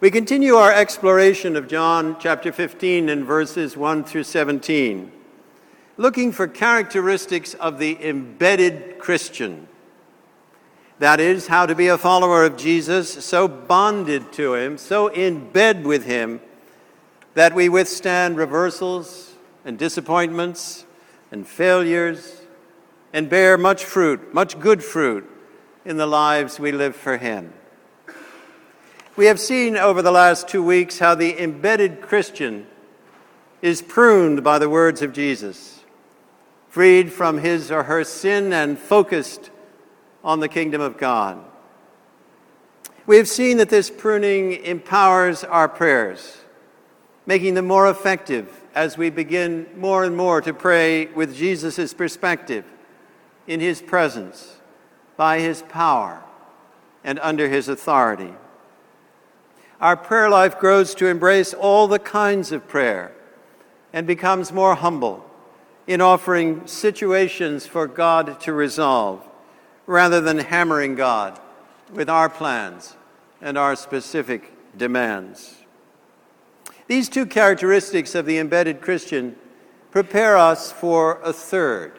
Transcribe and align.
We 0.00 0.10
continue 0.10 0.54
our 0.54 0.72
exploration 0.72 1.56
of 1.56 1.68
John 1.68 2.16
chapter 2.18 2.52
15 2.52 3.10
and 3.10 3.22
verses 3.22 3.76
1 3.76 4.04
through 4.04 4.22
17, 4.22 5.12
looking 5.98 6.32
for 6.32 6.48
characteristics 6.48 7.52
of 7.52 7.78
the 7.78 8.02
embedded 8.02 8.98
Christian. 8.98 9.68
That 11.00 11.20
is, 11.20 11.48
how 11.48 11.66
to 11.66 11.74
be 11.74 11.88
a 11.88 11.98
follower 11.98 12.44
of 12.44 12.56
Jesus, 12.56 13.22
so 13.22 13.46
bonded 13.46 14.32
to 14.32 14.54
him, 14.54 14.78
so 14.78 15.08
in 15.08 15.50
bed 15.50 15.84
with 15.84 16.06
him, 16.06 16.40
that 17.34 17.54
we 17.54 17.68
withstand 17.68 18.38
reversals 18.38 19.34
and 19.66 19.78
disappointments 19.78 20.86
and 21.30 21.46
failures 21.46 22.40
and 23.12 23.28
bear 23.28 23.58
much 23.58 23.84
fruit, 23.84 24.32
much 24.32 24.58
good 24.60 24.82
fruit 24.82 25.28
in 25.84 25.98
the 25.98 26.06
lives 26.06 26.58
we 26.58 26.72
live 26.72 26.96
for 26.96 27.18
him. 27.18 27.52
We 29.16 29.26
have 29.26 29.40
seen 29.40 29.76
over 29.76 30.02
the 30.02 30.12
last 30.12 30.46
two 30.46 30.62
weeks 30.62 31.00
how 31.00 31.16
the 31.16 31.42
embedded 31.42 32.00
Christian 32.00 32.68
is 33.60 33.82
pruned 33.82 34.44
by 34.44 34.60
the 34.60 34.70
words 34.70 35.02
of 35.02 35.12
Jesus, 35.12 35.80
freed 36.68 37.12
from 37.12 37.38
his 37.38 37.72
or 37.72 37.82
her 37.82 38.04
sin 38.04 38.52
and 38.52 38.78
focused 38.78 39.50
on 40.22 40.38
the 40.38 40.48
kingdom 40.48 40.80
of 40.80 40.96
God. 40.96 41.44
We 43.04 43.16
have 43.16 43.26
seen 43.26 43.56
that 43.56 43.68
this 43.68 43.90
pruning 43.90 44.52
empowers 44.52 45.42
our 45.42 45.68
prayers, 45.68 46.38
making 47.26 47.54
them 47.54 47.66
more 47.66 47.90
effective 47.90 48.62
as 48.76 48.96
we 48.96 49.10
begin 49.10 49.66
more 49.76 50.04
and 50.04 50.16
more 50.16 50.40
to 50.40 50.54
pray 50.54 51.06
with 51.06 51.34
Jesus' 51.34 51.92
perspective, 51.92 52.64
in 53.48 53.58
his 53.58 53.82
presence, 53.82 54.60
by 55.16 55.40
his 55.40 55.62
power, 55.62 56.22
and 57.02 57.18
under 57.18 57.48
his 57.48 57.68
authority 57.68 58.34
our 59.80 59.96
prayer 59.96 60.28
life 60.28 60.58
grows 60.58 60.94
to 60.96 61.06
embrace 61.06 61.54
all 61.54 61.88
the 61.88 61.98
kinds 61.98 62.52
of 62.52 62.68
prayer 62.68 63.12
and 63.92 64.06
becomes 64.06 64.52
more 64.52 64.74
humble 64.74 65.24
in 65.86 66.00
offering 66.00 66.66
situations 66.66 67.66
for 67.66 67.86
God 67.86 68.38
to 68.40 68.52
resolve 68.52 69.26
rather 69.86 70.20
than 70.20 70.38
hammering 70.38 70.94
God 70.94 71.40
with 71.92 72.08
our 72.08 72.28
plans 72.28 72.96
and 73.40 73.56
our 73.56 73.74
specific 73.74 74.52
demands. 74.76 75.56
These 76.86 77.08
two 77.08 77.26
characteristics 77.26 78.14
of 78.14 78.26
the 78.26 78.38
embedded 78.38 78.80
Christian 78.80 79.36
prepare 79.90 80.36
us 80.36 80.70
for 80.70 81.20
a 81.22 81.32
third. 81.32 81.98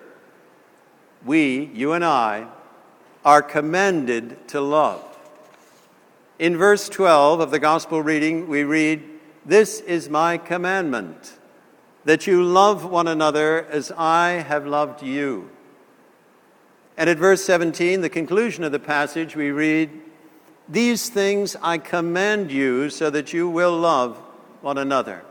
We, 1.26 1.66
you 1.74 1.94
and 1.94 2.06
I, 2.06 2.48
are 3.26 3.42
commended 3.42 4.48
to 4.50 4.62
love. 4.62 5.11
In 6.42 6.58
verse 6.58 6.90
12 6.90 7.40
of 7.40 7.52
the 7.52 7.60
gospel 7.60 8.02
reading, 8.02 8.48
we 8.48 8.64
read, 8.64 9.04
This 9.46 9.80
is 9.80 10.10
my 10.10 10.40
commandment, 10.40 11.38
that 12.04 12.26
you 12.26 12.44
love 12.44 12.84
one 12.84 13.08
another 13.08 13.68
as 13.68 13.92
I 13.96 14.44
have 14.48 14.66
loved 14.66 15.04
you. 15.04 15.52
And 16.98 17.08
at 17.12 17.20
verse 17.20 17.46
17, 17.46 18.02
the 18.02 18.10
conclusion 18.10 18.64
of 18.64 18.72
the 18.72 18.80
passage, 18.80 19.36
we 19.36 19.52
read, 19.52 19.92
These 20.68 21.10
things 21.10 21.56
I 21.62 21.78
command 21.78 22.52
you 22.52 22.90
so 22.90 23.12
that 23.12 23.34
you 23.34 23.48
will 23.48 23.78
love 23.78 24.18
one 24.62 24.80
another. 24.80 25.24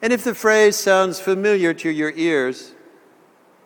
And 0.00 0.14
if 0.14 0.24
the 0.24 0.34
phrase 0.34 0.76
sounds 0.76 1.20
familiar 1.20 1.74
to 1.74 1.90
your 1.90 2.12
ears, 2.12 2.72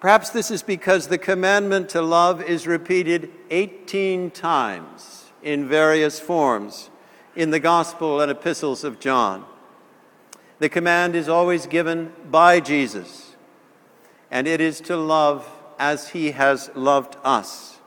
perhaps 0.00 0.30
this 0.30 0.50
is 0.50 0.64
because 0.64 1.06
the 1.06 1.16
commandment 1.16 1.90
to 1.90 2.02
love 2.02 2.42
is 2.42 2.66
repeated 2.66 3.30
18 3.50 4.32
times 4.32 5.19
in 5.42 5.68
various 5.68 6.20
forms 6.20 6.90
in 7.36 7.50
the 7.50 7.60
Gospel 7.60 8.20
and 8.20 8.30
epistles 8.30 8.84
of 8.84 9.00
John. 9.00 9.44
The 10.58 10.68
command 10.68 11.14
is 11.14 11.28
always 11.28 11.66
given 11.66 12.12
by 12.30 12.60
Jesus, 12.60 13.34
and 14.30 14.46
it 14.46 14.60
is 14.60 14.80
to 14.82 14.96
love 14.96 15.48
as 15.78 16.10
he 16.10 16.32
has 16.32 16.70
loved 16.74 17.16
us. 17.24 17.78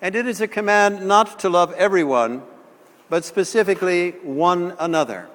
And 0.00 0.14
it 0.14 0.26
is 0.26 0.40
a 0.40 0.48
command 0.48 1.06
not 1.06 1.38
to 1.40 1.48
love 1.48 1.72
everyone, 1.72 2.42
but 3.08 3.24
specifically 3.24 4.12
one 4.22 4.76
another. 4.78 5.28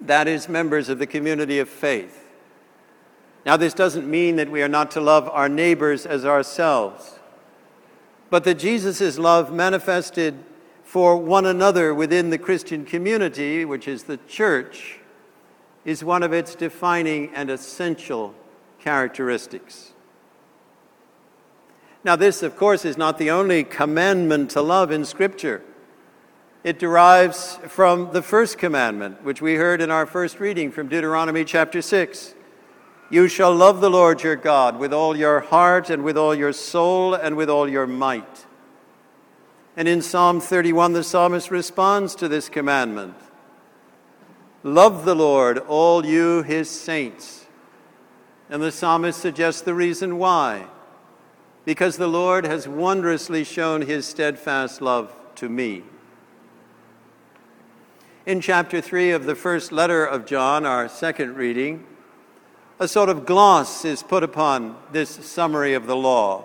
That 0.00 0.28
is, 0.28 0.48
members 0.48 0.88
of 0.88 0.98
the 0.98 1.06
community 1.06 1.58
of 1.58 1.68
faith. 1.68 2.24
Now, 3.44 3.56
this 3.56 3.74
doesn't 3.74 4.08
mean 4.08 4.36
that 4.36 4.50
we 4.50 4.62
are 4.62 4.68
not 4.68 4.90
to 4.92 5.00
love 5.00 5.28
our 5.28 5.48
neighbors 5.48 6.06
as 6.06 6.24
ourselves 6.24 7.18
but 8.34 8.42
that 8.42 8.58
Jesus' 8.58 9.16
love 9.16 9.52
manifested 9.52 10.34
for 10.82 11.16
one 11.16 11.46
another 11.46 11.94
within 11.94 12.30
the 12.30 12.36
Christian 12.36 12.84
community, 12.84 13.64
which 13.64 13.86
is 13.86 14.02
the 14.02 14.16
church, 14.26 14.98
is 15.84 16.02
one 16.02 16.24
of 16.24 16.32
its 16.32 16.56
defining 16.56 17.32
and 17.32 17.48
essential 17.48 18.34
characteristics. 18.80 19.92
Now, 22.02 22.16
this, 22.16 22.42
of 22.42 22.56
course, 22.56 22.84
is 22.84 22.98
not 22.98 23.18
the 23.18 23.30
only 23.30 23.62
commandment 23.62 24.50
to 24.50 24.62
love 24.62 24.90
in 24.90 25.04
Scripture. 25.04 25.62
It 26.64 26.80
derives 26.80 27.60
from 27.68 28.10
the 28.12 28.20
first 28.20 28.58
commandment, 28.58 29.22
which 29.22 29.40
we 29.40 29.54
heard 29.54 29.80
in 29.80 29.92
our 29.92 30.06
first 30.06 30.40
reading 30.40 30.72
from 30.72 30.88
Deuteronomy 30.88 31.44
chapter 31.44 31.80
6. 31.80 32.34
You 33.10 33.28
shall 33.28 33.54
love 33.54 33.80
the 33.80 33.90
Lord 33.90 34.22
your 34.22 34.36
God 34.36 34.78
with 34.78 34.92
all 34.92 35.16
your 35.16 35.40
heart 35.40 35.90
and 35.90 36.02
with 36.02 36.16
all 36.16 36.34
your 36.34 36.52
soul 36.52 37.14
and 37.14 37.36
with 37.36 37.50
all 37.50 37.68
your 37.68 37.86
might. 37.86 38.46
And 39.76 39.88
in 39.88 40.02
Psalm 40.02 40.40
31, 40.40 40.92
the 40.92 41.04
psalmist 41.04 41.50
responds 41.50 42.14
to 42.16 42.28
this 42.28 42.48
commandment 42.48 43.14
Love 44.62 45.04
the 45.04 45.14
Lord, 45.14 45.58
all 45.58 46.06
you 46.06 46.42
his 46.42 46.70
saints. 46.70 47.46
And 48.48 48.62
the 48.62 48.72
psalmist 48.72 49.20
suggests 49.20 49.60
the 49.60 49.74
reason 49.74 50.18
why. 50.18 50.66
Because 51.64 51.96
the 51.96 52.08
Lord 52.08 52.44
has 52.44 52.68
wondrously 52.68 53.44
shown 53.44 53.82
his 53.82 54.06
steadfast 54.06 54.80
love 54.80 55.14
to 55.36 55.48
me. 55.48 55.82
In 58.26 58.40
chapter 58.40 58.80
3 58.80 59.10
of 59.10 59.24
the 59.24 59.34
first 59.34 59.72
letter 59.72 60.04
of 60.04 60.24
John, 60.24 60.64
our 60.64 60.88
second 60.88 61.36
reading, 61.36 61.86
a 62.78 62.88
sort 62.88 63.08
of 63.08 63.24
gloss 63.24 63.84
is 63.84 64.02
put 64.02 64.22
upon 64.22 64.76
this 64.90 65.10
summary 65.10 65.74
of 65.74 65.86
the 65.86 65.96
law. 65.96 66.44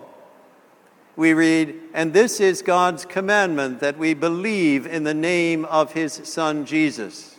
We 1.16 1.34
read, 1.34 1.75
And 1.94 2.13
this 2.13 2.40
is 2.40 2.62
God's 2.62 3.03
commandment 3.06 3.79
that 3.79 3.97
we 3.97 4.13
believe 4.13 4.85
in 4.85 5.03
the 5.03 5.13
name 5.13 5.66
of 5.66 5.94
his 5.94 6.13
Son 6.23 6.66
Jesus, 6.66 7.38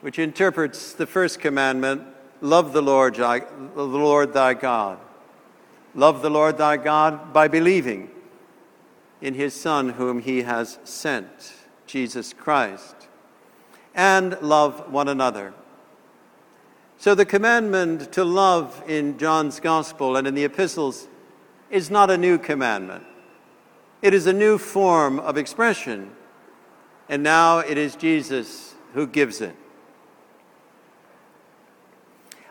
which 0.00 0.18
interprets 0.18 0.92
the 0.92 1.06
first 1.06 1.40
commandment 1.40 2.02
love 2.40 2.72
the 2.72 2.82
Lord, 2.82 3.14
the 3.14 3.46
Lord 3.76 4.32
thy 4.32 4.54
God. 4.54 4.98
Love 5.94 6.22
the 6.22 6.30
Lord 6.30 6.58
thy 6.58 6.76
God 6.76 7.32
by 7.32 7.48
believing 7.48 8.10
in 9.20 9.34
his 9.34 9.54
Son, 9.54 9.90
whom 9.90 10.20
he 10.20 10.42
has 10.42 10.78
sent, 10.84 11.54
Jesus 11.86 12.32
Christ, 12.32 12.96
and 13.94 14.36
love 14.42 14.90
one 14.90 15.08
another 15.08 15.54
so 17.04 17.14
the 17.14 17.26
commandment 17.26 18.12
to 18.12 18.24
love 18.24 18.82
in 18.88 19.18
John's 19.18 19.60
gospel 19.60 20.16
and 20.16 20.26
in 20.26 20.34
the 20.34 20.44
epistles 20.44 21.06
is 21.68 21.90
not 21.90 22.10
a 22.10 22.16
new 22.16 22.38
commandment. 22.38 23.04
It 24.00 24.14
is 24.14 24.26
a 24.26 24.32
new 24.32 24.56
form 24.56 25.20
of 25.20 25.36
expression, 25.36 26.12
and 27.10 27.22
now 27.22 27.58
it 27.58 27.76
is 27.76 27.94
Jesus 27.94 28.74
who 28.94 29.06
gives 29.06 29.42
it. 29.42 29.54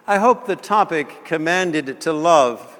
I 0.05 0.19
hope 0.19 0.45
the 0.45 0.55
topic 0.55 1.25
commanded 1.25 1.99
to 2.01 2.13
love 2.13 2.79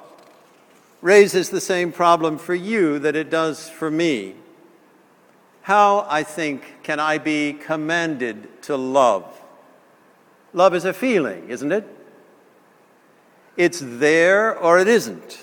raises 1.02 1.50
the 1.50 1.60
same 1.60 1.90
problem 1.90 2.38
for 2.38 2.54
you 2.54 3.00
that 3.00 3.16
it 3.16 3.30
does 3.30 3.68
for 3.68 3.90
me. 3.90 4.36
How, 5.62 6.06
I 6.08 6.22
think, 6.22 6.84
can 6.84 7.00
I 7.00 7.18
be 7.18 7.52
commanded 7.52 8.62
to 8.62 8.76
love? 8.76 9.40
Love 10.54 10.72
is 10.72 10.84
a 10.84 10.92
feeling, 10.92 11.50
isn't 11.50 11.72
it? 11.72 11.84
It's 13.56 13.80
there 13.82 14.56
or 14.56 14.78
it 14.78 14.86
isn't. 14.86 15.40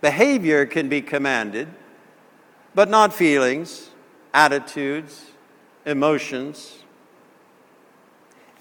Behavior 0.00 0.66
can 0.66 0.88
be 0.88 1.00
commanded, 1.00 1.68
but 2.74 2.90
not 2.90 3.14
feelings, 3.14 3.90
attitudes, 4.34 5.26
emotions. 5.84 6.80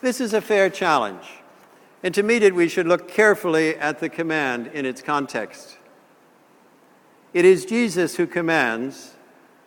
This 0.01 0.21
is 0.21 0.33
a 0.33 0.41
fair 0.41 0.69
challenge. 0.69 1.25
And 2.03 2.13
to 2.13 2.21
meet 2.21 2.43
it, 2.43 2.53
we 2.53 2.69
should 2.69 2.87
look 2.87 3.07
carefully 3.07 3.75
at 3.77 3.99
the 3.99 4.09
command 4.09 4.67
in 4.67 4.85
its 4.85 5.01
context. 5.01 5.79
It 7.33 7.45
is 7.45 7.65
Jesus 7.65 8.15
who 8.15 8.27
commands, 8.27 9.15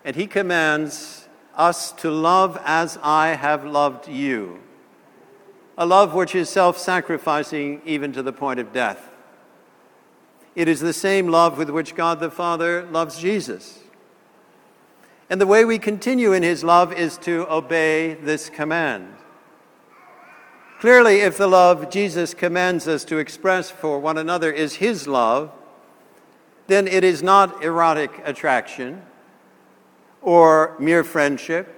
and 0.04 0.14
he 0.14 0.28
commands 0.28 1.28
us 1.56 1.90
to 1.92 2.12
love 2.12 2.60
as 2.64 2.96
I 3.02 3.30
have 3.30 3.64
loved 3.64 4.06
you 4.06 4.60
a 5.78 5.86
love 5.86 6.12
which 6.12 6.34
is 6.34 6.50
self 6.50 6.76
sacrificing 6.76 7.80
even 7.86 8.12
to 8.12 8.22
the 8.22 8.32
point 8.32 8.58
of 8.58 8.72
death. 8.72 9.10
It 10.56 10.66
is 10.66 10.80
the 10.80 10.92
same 10.92 11.28
love 11.28 11.56
with 11.56 11.70
which 11.70 11.94
God 11.94 12.18
the 12.18 12.32
Father 12.32 12.82
loves 12.82 13.20
Jesus. 13.20 13.78
And 15.30 15.40
the 15.40 15.46
way 15.46 15.64
we 15.64 15.78
continue 15.78 16.32
in 16.32 16.42
his 16.42 16.64
love 16.64 16.92
is 16.92 17.16
to 17.18 17.46
obey 17.48 18.14
this 18.14 18.50
command. 18.50 19.14
Clearly, 20.80 21.20
if 21.20 21.38
the 21.38 21.46
love 21.46 21.90
Jesus 21.90 22.34
commands 22.34 22.88
us 22.88 23.04
to 23.04 23.18
express 23.18 23.70
for 23.70 24.00
one 24.00 24.18
another 24.18 24.50
is 24.50 24.76
his 24.76 25.06
love, 25.06 25.52
then 26.66 26.88
it 26.88 27.04
is 27.04 27.22
not 27.22 27.62
erotic 27.62 28.20
attraction 28.24 29.02
or 30.22 30.74
mere 30.80 31.04
friendship 31.04 31.77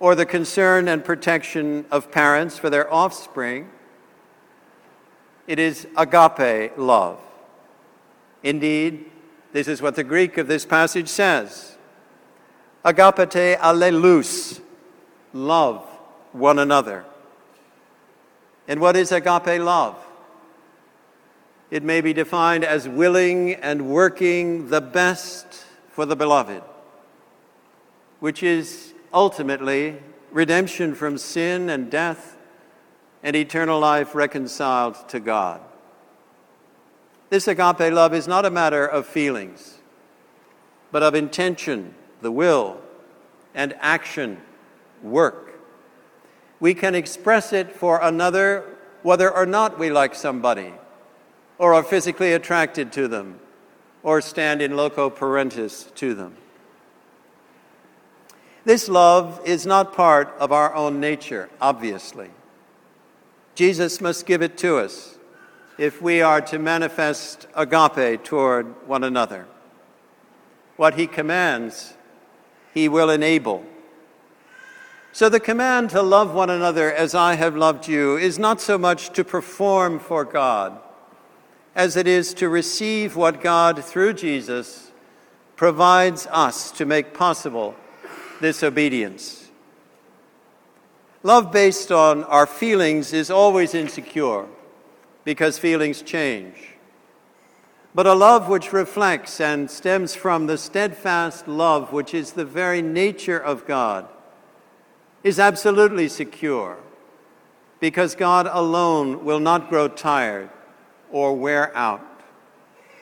or 0.00 0.14
the 0.14 0.26
concern 0.26 0.88
and 0.88 1.04
protection 1.04 1.84
of 1.90 2.10
parents 2.10 2.58
for 2.58 2.70
their 2.70 2.92
offspring. 2.92 3.68
It 5.46 5.58
is 5.58 5.86
agape 5.96 6.76
love. 6.76 7.20
Indeed, 8.42 9.10
this 9.52 9.66
is 9.66 9.82
what 9.82 9.96
the 9.96 10.04
Greek 10.04 10.38
of 10.38 10.46
this 10.46 10.64
passage 10.64 11.08
says 11.08 11.76
agapete 12.84 13.58
allelus, 13.58 14.60
love 15.32 15.84
one 16.32 16.58
another. 16.58 17.04
And 18.66 18.80
what 18.80 18.96
is 18.96 19.12
agape 19.12 19.60
love? 19.60 19.96
It 21.70 21.82
may 21.82 22.00
be 22.00 22.12
defined 22.12 22.64
as 22.64 22.88
willing 22.88 23.54
and 23.54 23.90
working 23.90 24.68
the 24.68 24.80
best 24.80 25.46
for 25.90 26.06
the 26.06 26.16
beloved, 26.16 26.62
which 28.20 28.42
is 28.42 28.87
ultimately 29.12 30.00
redemption 30.30 30.94
from 30.94 31.18
sin 31.18 31.68
and 31.68 31.90
death 31.90 32.36
and 33.22 33.34
eternal 33.34 33.80
life 33.80 34.14
reconciled 34.14 35.08
to 35.08 35.20
God. 35.20 35.60
This 37.30 37.48
agape 37.48 37.92
love 37.92 38.14
is 38.14 38.28
not 38.28 38.44
a 38.44 38.50
matter 38.50 38.86
of 38.86 39.06
feelings, 39.06 39.78
but 40.90 41.02
of 41.02 41.14
intention, 41.14 41.94
the 42.20 42.32
will, 42.32 42.80
and 43.54 43.74
action, 43.80 44.40
work 45.02 45.48
we 46.60 46.74
can 46.74 46.94
express 46.94 47.52
it 47.52 47.72
for 47.72 48.00
another 48.02 48.64
whether 49.02 49.30
or 49.30 49.46
not 49.46 49.78
we 49.78 49.90
like 49.90 50.14
somebody, 50.14 50.72
or 51.56 51.74
are 51.74 51.82
physically 51.82 52.32
attracted 52.32 52.92
to 52.92 53.06
them, 53.06 53.38
or 54.02 54.20
stand 54.20 54.60
in 54.60 54.76
loco 54.76 55.08
parentis 55.08 55.94
to 55.94 56.14
them. 56.14 56.36
This 58.64 58.88
love 58.88 59.40
is 59.44 59.66
not 59.66 59.94
part 59.94 60.34
of 60.38 60.52
our 60.52 60.74
own 60.74 61.00
nature, 61.00 61.48
obviously. 61.60 62.30
Jesus 63.54 64.00
must 64.00 64.26
give 64.26 64.42
it 64.42 64.56
to 64.58 64.78
us 64.78 65.18
if 65.78 66.02
we 66.02 66.20
are 66.20 66.40
to 66.40 66.58
manifest 66.58 67.46
agape 67.54 68.24
toward 68.24 68.86
one 68.86 69.04
another. 69.04 69.46
What 70.76 70.94
he 70.94 71.06
commands, 71.06 71.94
he 72.74 72.88
will 72.88 73.10
enable. 73.10 73.64
So, 75.12 75.28
the 75.28 75.40
command 75.40 75.90
to 75.90 76.02
love 76.02 76.34
one 76.34 76.50
another 76.50 76.92
as 76.92 77.14
I 77.14 77.34
have 77.34 77.56
loved 77.56 77.88
you 77.88 78.16
is 78.16 78.38
not 78.38 78.60
so 78.60 78.78
much 78.78 79.10
to 79.14 79.24
perform 79.24 79.98
for 79.98 80.24
God 80.24 80.78
as 81.74 81.96
it 81.96 82.08
is 82.08 82.34
to 82.34 82.48
receive 82.48 83.14
what 83.14 83.40
God, 83.40 83.84
through 83.84 84.12
Jesus, 84.14 84.90
provides 85.54 86.26
us 86.26 86.72
to 86.72 86.84
make 86.84 87.14
possible 87.14 87.74
this 88.40 88.62
obedience. 88.62 89.48
Love 91.22 91.50
based 91.50 91.90
on 91.90 92.24
our 92.24 92.46
feelings 92.46 93.12
is 93.12 93.30
always 93.30 93.74
insecure 93.74 94.46
because 95.24 95.58
feelings 95.58 96.02
change. 96.02 96.54
But 97.94 98.06
a 98.06 98.14
love 98.14 98.48
which 98.48 98.72
reflects 98.72 99.40
and 99.40 99.70
stems 99.70 100.14
from 100.14 100.46
the 100.46 100.56
steadfast 100.58 101.48
love 101.48 101.92
which 101.92 102.14
is 102.14 102.32
the 102.32 102.44
very 102.44 102.80
nature 102.80 103.38
of 103.38 103.66
God 103.66 104.08
is 105.24 105.40
absolutely 105.40 106.08
secure 106.08 106.78
because 107.80 108.14
God 108.14 108.48
alone 108.50 109.24
will 109.24 109.40
not 109.40 109.68
grow 109.68 109.88
tired 109.88 110.50
or 111.10 111.34
wear 111.34 111.76
out 111.76 112.04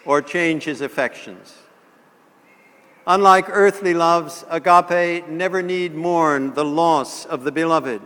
or 0.04 0.22
change 0.22 0.64
his 0.64 0.80
affections. 0.80 1.54
Unlike 3.06 3.46
earthly 3.50 3.94
loves, 3.94 4.44
agape 4.50 5.28
never 5.28 5.62
need 5.62 5.94
mourn 5.94 6.54
the 6.54 6.64
loss 6.64 7.24
of 7.24 7.44
the 7.44 7.52
beloved 7.52 8.02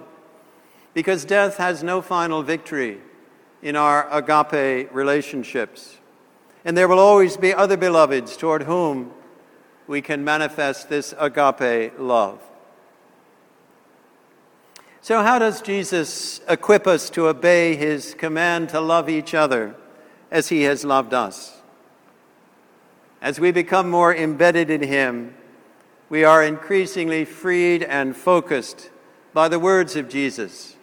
because 0.92 1.24
death 1.24 1.56
has 1.56 1.82
no 1.82 2.02
final 2.02 2.42
victory 2.42 3.00
in 3.62 3.76
our 3.76 4.08
agape 4.12 4.92
relationships. 4.92 5.96
And 6.64 6.76
there 6.76 6.88
will 6.88 6.98
always 6.98 7.36
be 7.36 7.54
other 7.54 7.76
beloveds 7.76 8.36
toward 8.36 8.64
whom 8.64 9.12
we 9.86 10.02
can 10.02 10.22
manifest 10.24 10.88
this 10.88 11.14
agape 11.18 11.98
love. 11.98 12.40
So, 15.00 15.22
how 15.22 15.38
does 15.38 15.62
Jesus 15.62 16.42
equip 16.46 16.86
us 16.86 17.08
to 17.10 17.28
obey 17.28 17.74
his 17.74 18.14
command 18.14 18.68
to 18.70 18.80
love 18.80 19.08
each 19.08 19.32
other 19.32 19.74
as 20.30 20.50
he 20.50 20.62
has 20.62 20.84
loved 20.84 21.14
us? 21.14 21.59
As 23.20 23.38
we 23.38 23.52
become 23.52 23.90
more 23.90 24.14
embedded 24.14 24.70
in 24.70 24.82
him, 24.82 25.34
we 26.08 26.24
are 26.24 26.42
increasingly 26.42 27.24
freed 27.24 27.82
and 27.82 28.16
focused 28.16 28.90
by 29.32 29.48
the 29.48 29.58
words 29.58 29.96
of 29.96 30.08
Jesus. 30.08 30.76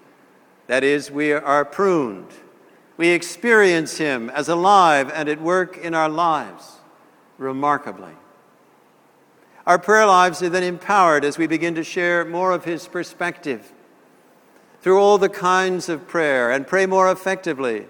That 0.68 0.84
is, 0.84 1.10
we 1.12 1.32
are 1.32 1.66
pruned. 1.66 2.32
We 2.96 3.10
experience 3.10 3.98
him 3.98 4.30
as 4.30 4.50
alive 4.50 5.12
and 5.14 5.30
at 5.30 5.42
work 5.42 5.78
in 5.78 5.94
our 5.94 6.10
lives 6.10 6.78
remarkably. 7.38 8.14
Our 9.66 9.80
prayer 9.80 10.06
lives 10.06 10.42
are 10.42 10.50
then 10.50 10.64
empowered 10.64 11.26
as 11.26 11.38
we 11.38 11.48
begin 11.48 11.76
to 11.76 11.84
share 11.84 12.24
more 12.24 12.54
of 12.54 12.66
his 12.66 12.88
perspective 12.88 13.74
through 14.82 15.00
all 15.00 15.18
the 15.18 15.30
kinds 15.30 15.90
of 15.90 16.08
prayer 16.08 16.52
and 16.52 16.66
pray 16.66 16.86
more 16.86 17.12
effectively 17.12 17.86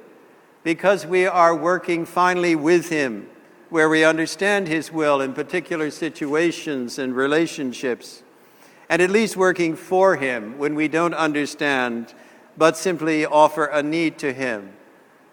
because 0.64 1.06
we 1.06 1.26
are 1.26 1.56
working 1.56 2.06
finally 2.06 2.56
with 2.56 2.90
Him, 2.90 3.30
where 3.70 3.90
we 3.90 4.04
understand 4.04 4.68
His 4.68 4.92
will 4.92 5.22
in 5.22 5.34
particular 5.34 5.92
situations 5.92 6.98
and 6.98 7.16
relationships, 7.16 8.24
and 8.90 9.02
at 9.02 9.10
least 9.10 9.36
working 9.36 9.76
for 9.76 10.16
Him 10.16 10.58
when 10.58 10.76
we 10.76 10.88
don't 10.88 11.14
understand, 11.14 12.14
but 12.58 12.78
simply 12.78 13.26
offer 13.26 13.66
a 13.66 13.84
need 13.84 14.18
to 14.20 14.34
Him 14.34 14.74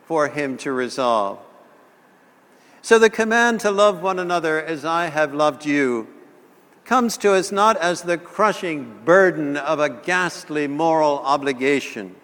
for 0.05 0.29
Him 0.29 0.57
to 0.59 0.73
resolve. 0.73 1.39
So 2.83 2.99
the 2.99 3.11
command 3.11 3.61
to 3.61 3.71
love 3.71 4.03
one 4.03 4.19
another 4.19 4.63
as 4.63 4.85
I 4.85 5.07
have 5.07 5.33
loved 5.33 5.65
you 5.65 6.09
comes 6.85 7.17
to 7.17 7.33
us 7.33 7.51
not 7.51 7.79
as 7.79 8.03
the 8.03 8.19
crushing 8.19 9.01
burden 9.05 9.57
of 9.57 9.81
a 9.81 9.89
ghastly 9.89 10.67
moral 10.67 11.21
obligation, 11.21 12.15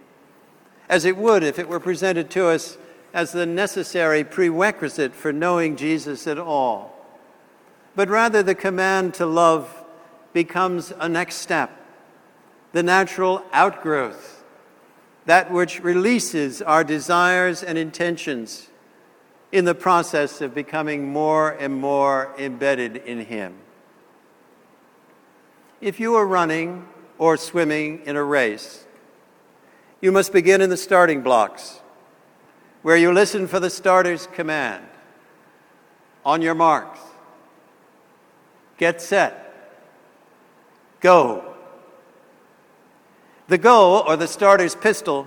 as 0.88 1.06
it 1.06 1.16
would 1.16 1.42
if 1.42 1.58
it 1.58 1.68
were 1.68 1.80
presented 1.80 2.30
to 2.32 2.48
us 2.48 2.76
as 3.12 3.32
the 3.32 3.46
necessary 3.46 4.24
prerequisite 4.24 5.14
for 5.14 5.32
knowing 5.32 5.76
Jesus 5.76 6.26
at 6.26 6.38
all, 6.38 6.96
but 7.96 8.08
rather 8.08 8.42
the 8.42 8.54
command 8.54 9.14
to 9.14 9.26
love 9.26 9.84
becomes 10.32 10.92
a 10.98 11.08
next 11.08 11.36
step, 11.36 11.70
the 12.72 12.82
natural 12.82 13.44
outgrowth, 13.52 14.44
that 15.26 15.50
which 15.50 15.80
releases 15.80 16.62
our 16.62 16.84
desires 16.84 17.62
and 17.62 17.76
intentions 17.76 18.68
in 19.52 19.64
the 19.64 19.74
process 19.74 20.40
of 20.40 20.54
becoming 20.54 21.12
more 21.12 21.50
and 21.50 21.74
more 21.74 22.32
embedded 22.38 22.96
in 22.96 23.24
Him. 23.24 23.54
If 25.80 25.98
you 25.98 26.14
are 26.14 26.26
running 26.26 26.86
or 27.18 27.36
swimming 27.36 28.02
in 28.04 28.16
a 28.16 28.22
race, 28.22 28.84
you 30.00 30.12
must 30.12 30.32
begin 30.32 30.60
in 30.60 30.70
the 30.70 30.76
starting 30.76 31.22
blocks, 31.22 31.79
where 32.82 32.96
you 32.96 33.12
listen 33.12 33.46
for 33.46 33.60
the 33.60 33.70
starter's 33.70 34.26
command. 34.28 34.84
On 36.24 36.42
your 36.42 36.54
marks, 36.54 37.00
get 38.76 39.00
set, 39.00 39.80
go. 41.00 41.54
The 43.48 43.58
go, 43.58 44.00
or 44.00 44.16
the 44.16 44.28
starter's 44.28 44.74
pistol, 44.74 45.26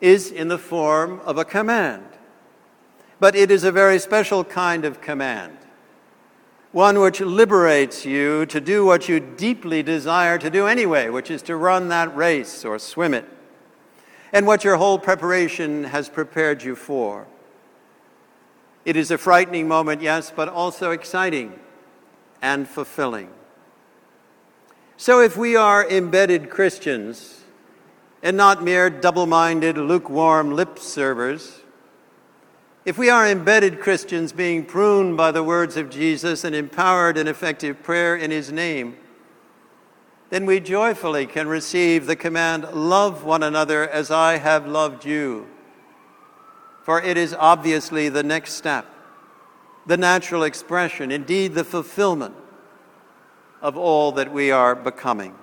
is 0.00 0.30
in 0.30 0.48
the 0.48 0.58
form 0.58 1.20
of 1.24 1.38
a 1.38 1.44
command, 1.44 2.06
but 3.20 3.34
it 3.34 3.50
is 3.50 3.64
a 3.64 3.72
very 3.72 3.98
special 3.98 4.44
kind 4.44 4.84
of 4.84 5.00
command. 5.00 5.56
One 6.72 7.00
which 7.00 7.20
liberates 7.20 8.04
you 8.04 8.44
to 8.46 8.60
do 8.60 8.84
what 8.84 9.08
you 9.08 9.20
deeply 9.20 9.82
desire 9.82 10.38
to 10.38 10.50
do 10.50 10.66
anyway, 10.66 11.08
which 11.08 11.30
is 11.30 11.40
to 11.42 11.56
run 11.56 11.88
that 11.88 12.14
race 12.14 12.64
or 12.64 12.78
swim 12.78 13.14
it, 13.14 13.24
and 14.32 14.46
what 14.46 14.64
your 14.64 14.76
whole 14.76 14.98
preparation 14.98 15.84
has 15.84 16.08
prepared 16.08 16.62
you 16.62 16.74
for. 16.74 17.26
It 18.84 18.96
is 18.96 19.10
a 19.10 19.18
frightening 19.18 19.68
moment, 19.68 20.02
yes, 20.02 20.32
but 20.34 20.48
also 20.48 20.90
exciting 20.90 21.58
and 22.40 22.66
fulfilling. 22.68 23.30
So, 24.96 25.20
if 25.20 25.36
we 25.36 25.56
are 25.56 25.88
embedded 25.88 26.50
Christians 26.50 27.42
and 28.22 28.36
not 28.36 28.62
mere 28.62 28.90
double 28.90 29.26
minded, 29.26 29.78
lukewarm 29.78 30.52
lip 30.52 30.78
servers, 30.78 31.60
If 32.88 32.96
we 32.96 33.10
are 33.10 33.28
embedded 33.28 33.80
Christians 33.80 34.32
being 34.32 34.64
pruned 34.64 35.16
by 35.16 35.30
the 35.30 35.42
words 35.42 35.76
of 35.76 35.90
Jesus 35.90 36.42
and 36.42 36.54
empowered 36.54 37.18
in 37.18 37.28
effective 37.28 37.82
prayer 37.82 38.16
in 38.16 38.30
his 38.30 38.50
name, 38.50 38.96
then 40.30 40.44
we 40.44 40.60
joyfully 40.60 41.26
can 41.26 41.48
receive 41.48 42.06
the 42.06 42.16
command, 42.16 42.64
Love 42.72 43.24
one 43.24 43.42
another 43.42 43.88
as 43.88 44.10
I 44.10 44.36
have 44.36 44.66
loved 44.66 45.04
you. 45.04 45.46
For 46.82 47.00
it 47.00 47.16
is 47.16 47.34
obviously 47.34 48.08
the 48.08 48.22
next 48.22 48.54
step, 48.54 48.86
the 49.86 49.96
natural 49.96 50.42
expression, 50.42 51.10
indeed 51.10 51.54
the 51.54 51.64
fulfillment 51.64 52.34
of 53.62 53.76
all 53.76 54.12
that 54.12 54.32
we 54.32 54.50
are 54.50 54.74
becoming. 54.74 55.34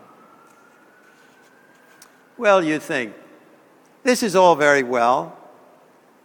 Well, 2.38 2.64
you 2.64 2.80
think, 2.80 3.14
this 4.04 4.22
is 4.22 4.36
all 4.36 4.56
very 4.56 4.84
well. 4.84 5.38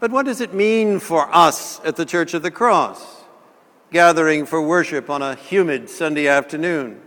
But 0.00 0.10
what 0.10 0.26
does 0.26 0.40
it 0.40 0.54
mean 0.54 0.98
for 0.98 1.28
us 1.34 1.80
at 1.84 1.96
the 1.96 2.06
Church 2.06 2.32
of 2.32 2.42
the 2.42 2.50
Cross, 2.50 3.22
gathering 3.92 4.46
for 4.46 4.60
worship 4.62 5.10
on 5.10 5.20
a 5.20 5.34
humid 5.34 5.90
Sunday 5.90 6.26
afternoon, 6.26 7.02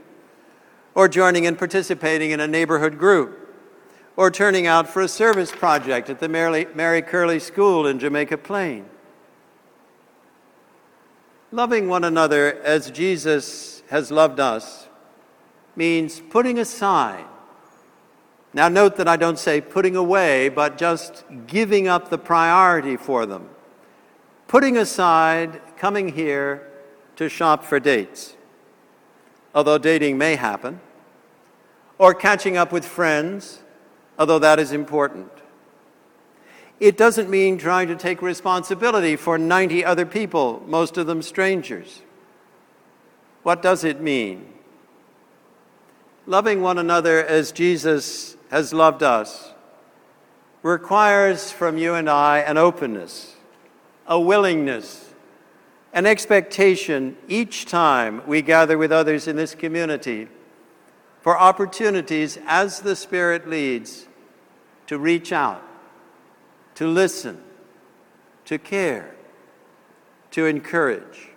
or 0.96 1.08
joining 1.08 1.46
and 1.46 1.58
participating 1.58 2.32
in 2.32 2.40
a 2.40 2.48
neighborhood 2.48 2.98
group, 2.98 3.40
or 4.16 4.30
turning 4.30 4.68
out 4.68 4.88
for 4.88 5.02
a 5.02 5.08
service 5.08 5.52
project 5.52 6.10
at 6.10 6.20
the 6.20 6.30
Mary, 6.30 6.68
Mary 6.76 7.02
Curley 7.02 7.40
School 7.40 7.88
in 7.88 8.00
Jamaica 8.00 8.38
Plain? 8.38 8.86
Loving 11.52 11.88
one 11.88 12.04
another 12.04 12.60
as 12.64 12.92
Jesus 12.92 13.84
has 13.90 14.12
loved 14.12 14.40
us 14.40 14.88
means 15.76 16.20
putting 16.20 16.60
aside 16.60 17.26
now, 18.54 18.70
note 18.70 18.98
that 18.98 19.08
I 19.08 19.18
don't 19.18 19.40
say 19.40 19.62
putting 19.62 19.96
away, 19.96 20.50
but 20.50 20.78
just 20.78 21.24
giving 21.48 21.88
up 21.88 22.10
the 22.10 22.20
priority 22.20 22.98
for 22.98 23.26
them. 23.26 23.50
Putting 24.48 24.78
aside 24.78 25.60
coming 25.76 26.10
here 26.10 26.70
to 27.16 27.30
shop 27.30 27.64
for 27.64 27.80
dates, 27.80 28.36
although 29.54 29.78
dating 29.78 30.18
may 30.18 30.36
happen, 30.36 30.80
or 31.98 32.14
catching 32.14 32.58
up 32.58 32.72
with 32.72 32.86
friends, 32.86 33.62
although 34.18 34.40
that 34.40 34.60
is 34.60 34.72
important. 34.72 35.32
It 36.80 36.98
doesn't 36.98 37.30
mean 37.30 37.58
trying 37.58 37.88
to 37.88 37.96
take 37.96 38.22
responsibility 38.22 39.16
for 39.16 39.38
90 39.38 39.86
other 39.86 40.06
people, 40.06 40.62
most 40.68 40.98
of 40.98 41.08
them 41.08 41.22
strangers. 41.22 42.02
What 43.44 43.62
does 43.62 43.84
it 43.84 44.02
mean? 44.02 44.54
Loving 46.26 46.62
one 46.62 46.78
another 46.78 47.24
as 47.24 47.52
Jesus 47.52 48.38
has 48.50 48.74
loved 48.74 49.04
us 49.04 49.54
requires 50.62 51.52
from 51.52 51.78
you 51.78 51.94
and 51.94 52.10
I 52.10 52.40
an 52.40 52.58
openness, 52.58 53.36
a 54.08 54.20
willingness, 54.20 55.13
an 55.94 56.08
expectation 56.08 57.16
each 57.28 57.66
time 57.66 58.22
we 58.26 58.42
gather 58.42 58.78
with 58.78 58.92
others 58.92 59.28
in 59.28 59.36
this 59.36 59.54
community 59.54 60.28
for 61.22 61.40
opportunities 61.40 62.38
as 62.48 62.82
the 62.82 62.96
Spirit 62.96 63.48
leads 63.48 64.08
to 64.88 64.98
reach 64.98 65.32
out, 65.32 65.64
to 66.76 66.88
listen, 66.88 67.42
to 68.46 68.58
care, 68.58 69.16
to 70.32 70.48
encourage. 70.48 71.30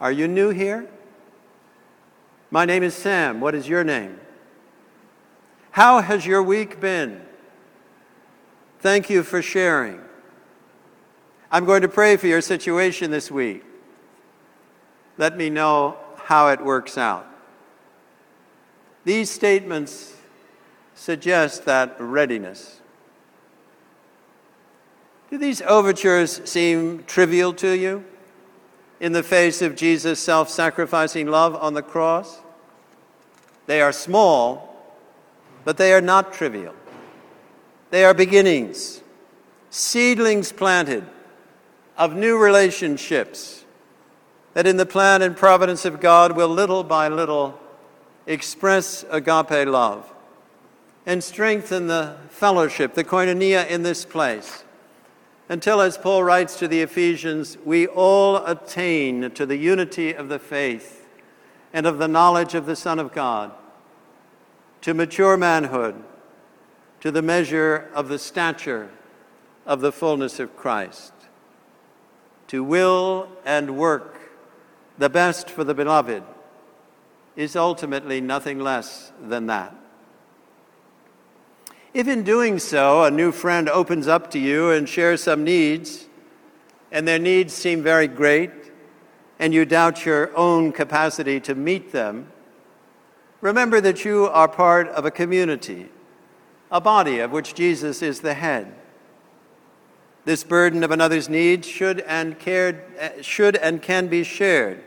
Are 0.00 0.10
you 0.10 0.26
new 0.26 0.48
here? 0.48 0.88
My 2.50 2.64
name 2.64 2.82
is 2.82 2.94
Sam. 2.94 3.40
What 3.40 3.54
is 3.54 3.68
your 3.68 3.84
name? 3.84 4.18
How 5.72 6.00
has 6.00 6.26
your 6.26 6.42
week 6.42 6.80
been? 6.80 7.20
Thank 8.80 9.10
you 9.10 9.22
for 9.22 9.42
sharing. 9.42 10.00
I'm 11.50 11.64
going 11.64 11.82
to 11.82 11.88
pray 11.88 12.16
for 12.16 12.26
your 12.26 12.40
situation 12.40 13.10
this 13.10 13.30
week. 13.30 13.64
Let 15.18 15.36
me 15.36 15.50
know 15.50 15.96
how 16.16 16.48
it 16.48 16.64
works 16.64 16.96
out. 16.96 17.26
These 19.04 19.30
statements 19.30 20.16
suggest 20.94 21.64
that 21.64 21.96
readiness. 21.98 22.80
Do 25.30 25.38
these 25.38 25.62
overtures 25.62 26.40
seem 26.48 27.04
trivial 27.04 27.52
to 27.54 27.76
you 27.76 28.04
in 29.00 29.12
the 29.12 29.22
face 29.22 29.62
of 29.62 29.76
Jesus' 29.76 30.20
self 30.20 30.50
sacrificing 30.50 31.26
love 31.26 31.56
on 31.56 31.74
the 31.74 31.82
cross? 31.82 32.40
They 33.66 33.80
are 33.80 33.92
small 33.92 34.70
but 35.64 35.76
they 35.76 35.92
are 35.92 36.00
not 36.00 36.32
trivial. 36.32 36.74
They 37.90 38.04
are 38.04 38.14
beginnings, 38.14 39.02
seedlings 39.70 40.52
planted 40.52 41.04
of 42.00 42.16
new 42.16 42.38
relationships 42.38 43.62
that, 44.54 44.66
in 44.66 44.78
the 44.78 44.86
plan 44.86 45.20
and 45.20 45.36
providence 45.36 45.84
of 45.84 46.00
God, 46.00 46.32
will 46.32 46.48
little 46.48 46.82
by 46.82 47.08
little 47.08 47.60
express 48.26 49.04
agape 49.10 49.68
love 49.68 50.10
and 51.04 51.22
strengthen 51.22 51.88
the 51.88 52.16
fellowship, 52.30 52.94
the 52.94 53.04
koinonia 53.04 53.68
in 53.68 53.82
this 53.82 54.06
place. 54.06 54.64
Until, 55.50 55.82
as 55.82 55.98
Paul 55.98 56.24
writes 56.24 56.56
to 56.60 56.68
the 56.68 56.80
Ephesians, 56.80 57.58
we 57.66 57.86
all 57.86 58.46
attain 58.46 59.30
to 59.32 59.44
the 59.44 59.58
unity 59.58 60.14
of 60.14 60.30
the 60.30 60.38
faith 60.38 61.06
and 61.70 61.86
of 61.86 61.98
the 61.98 62.08
knowledge 62.08 62.54
of 62.54 62.64
the 62.64 62.76
Son 62.76 62.98
of 62.98 63.12
God 63.12 63.52
to 64.80 64.94
mature 64.94 65.36
manhood, 65.36 65.96
to 67.00 67.10
the 67.10 67.20
measure 67.20 67.90
of 67.92 68.08
the 68.08 68.18
stature 68.18 68.88
of 69.66 69.82
the 69.82 69.92
fullness 69.92 70.40
of 70.40 70.56
Christ, 70.56 71.12
to 72.50 72.62
will 72.62 73.28
and 73.44 73.76
work 73.76 74.20
the 74.98 75.08
best 75.08 75.48
for 75.48 75.64
the 75.64 75.74
beloved 75.74 76.22
is 77.36 77.56
ultimately 77.56 78.20
nothing 78.20 78.58
less 78.58 79.12
than 79.20 79.46
that. 79.46 79.74
If 81.94 82.06
in 82.06 82.22
doing 82.22 82.58
so 82.58 83.04
a 83.04 83.10
new 83.10 83.32
friend 83.32 83.68
opens 83.68 84.06
up 84.06 84.30
to 84.32 84.38
you 84.38 84.70
and 84.70 84.88
shares 84.88 85.22
some 85.22 85.42
needs, 85.42 86.06
and 86.92 87.06
their 87.06 87.18
needs 87.18 87.54
seem 87.54 87.82
very 87.82 88.06
great, 88.06 88.50
and 89.38 89.54
you 89.54 89.64
doubt 89.64 90.04
your 90.04 90.36
own 90.36 90.72
capacity 90.72 91.40
to 91.40 91.54
meet 91.54 91.92
them, 91.92 92.30
Remember 93.40 93.80
that 93.80 94.04
you 94.04 94.26
are 94.26 94.48
part 94.48 94.88
of 94.88 95.06
a 95.06 95.10
community, 95.10 95.88
a 96.70 96.80
body 96.80 97.20
of 97.20 97.30
which 97.30 97.54
Jesus 97.54 98.02
is 98.02 98.20
the 98.20 98.34
head. 98.34 98.74
This 100.24 100.44
burden 100.44 100.84
of 100.84 100.90
another's 100.90 101.28
needs 101.28 101.66
should 101.66 102.00
and, 102.00 102.38
cared, 102.38 102.82
eh, 102.98 103.22
should 103.22 103.56
and 103.56 103.80
can 103.80 104.08
be 104.08 104.22
shared 104.22 104.82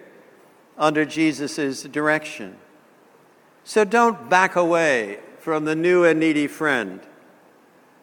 under 0.77 1.05
Jesus' 1.05 1.83
direction. 1.83 2.57
So 3.63 3.83
don't 3.83 4.29
back 4.29 4.55
away 4.55 5.19
from 5.39 5.65
the 5.65 5.75
new 5.75 6.03
and 6.03 6.19
needy 6.19 6.47
friend. 6.47 6.99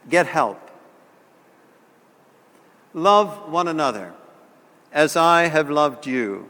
Get 0.09 0.27
help. 0.27 0.71
Love 2.93 3.51
one 3.51 3.69
another 3.69 4.13
as 4.93 5.17
I 5.17 5.49
have 5.49 5.71
loved 5.71 6.07
you. 6.07 6.49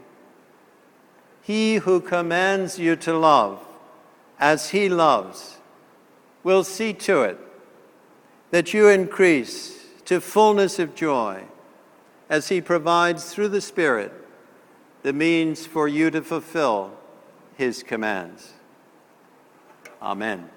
He 1.43 1.77
who 1.77 2.01
commands 2.01 2.79
you 2.79 2.97
to 2.97 3.17
love 3.17 3.61
as 4.41 4.71
He 4.71 4.89
loves, 4.89 5.59
will 6.43 6.65
see 6.65 6.95
to 6.95 7.23
it 7.23 7.39
that 8.51 8.73
you 8.73 8.89
increase 8.89 9.80
to 10.11 10.21
fullness 10.21 10.81
of 10.81 10.97
joy 10.97 11.45
as 12.29 12.49
He 12.49 12.61
provides 12.61 13.33
through 13.33 13.47
the 13.47 13.61
Spirit 13.61 14.13
the 15.05 15.13
means 15.13 15.67
for 15.67 15.87
you 15.87 16.11
to 16.11 16.21
fulfill 16.21 16.99
His 17.57 17.85
commands. 17.85 18.55
Amen. 20.03 20.51